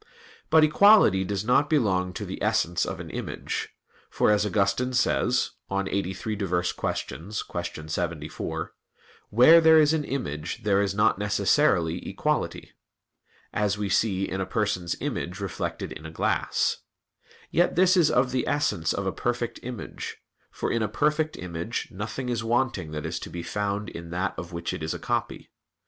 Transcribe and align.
But 0.49 0.63
equality 0.63 1.23
does 1.23 1.45
not 1.45 1.69
belong 1.69 2.11
to 2.13 2.25
the 2.25 2.41
essence 2.41 2.87
of 2.87 2.99
an 2.99 3.11
image; 3.11 3.69
for 4.09 4.31
as 4.31 4.47
Augustine 4.47 4.93
says 4.93 5.51
(QQ. 5.69 5.89
83, 5.91 6.37
qu. 6.37 7.87
74): 7.87 8.73
"Where 9.29 9.61
there 9.61 9.79
is 9.79 9.93
an 9.93 10.03
image 10.03 10.63
there 10.63 10.81
is 10.81 10.95
not 10.95 11.19
necessarily 11.19 12.09
equality," 12.09 12.71
as 13.53 13.77
we 13.77 13.89
see 13.89 14.27
in 14.27 14.41
a 14.41 14.47
person's 14.47 14.95
image 15.01 15.39
reflected 15.39 15.91
in 15.91 16.07
a 16.07 16.11
glass. 16.11 16.77
Yet 17.51 17.75
this 17.75 17.95
is 17.95 18.09
of 18.09 18.31
the 18.31 18.47
essence 18.47 18.93
of 18.93 19.05
a 19.05 19.11
perfect 19.11 19.59
image; 19.61 20.17
for 20.49 20.71
in 20.71 20.81
a 20.81 20.87
perfect 20.87 21.37
image 21.37 21.89
nothing 21.91 22.27
is 22.27 22.43
wanting 22.43 22.89
that 22.89 23.05
is 23.05 23.19
to 23.19 23.29
be 23.29 23.43
found 23.43 23.87
in 23.87 24.09
that 24.09 24.33
of 24.35 24.51
which 24.51 24.73
it 24.73 24.81
is 24.81 24.95
a 24.95 24.99
copy. 24.99 25.51